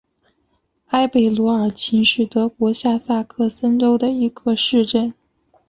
[0.87, 5.13] 埃贝罗尔岑是德国下萨克森州的一个市镇。